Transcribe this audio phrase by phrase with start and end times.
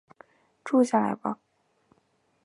[0.63, 1.37] 住下来吧